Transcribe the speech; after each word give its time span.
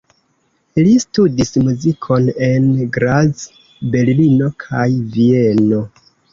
Li 0.79 0.93
studis 1.03 1.53
muzikon 1.67 2.31
en 2.49 2.67
Graz, 2.97 3.45
Berlino 3.95 4.51
kaj 4.67 4.91
Vieno. 5.15 5.87